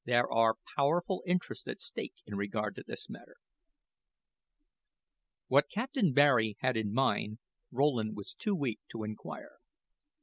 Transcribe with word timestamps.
There 0.03 0.27
are 0.31 0.55
powerful 0.75 1.21
interests 1.27 1.67
at 1.67 1.79
stake 1.79 2.15
in 2.25 2.33
regard 2.33 2.73
to 2.73 2.83
this 2.83 3.07
matter." 3.07 3.35
What 5.47 5.69
Captain 5.69 6.11
Barry 6.11 6.57
had 6.61 6.75
in 6.75 6.91
mind, 6.91 7.37
Rowland 7.71 8.15
was 8.15 8.33
too 8.33 8.55
weak 8.55 8.79
to 8.89 9.03
inquire. 9.03 9.57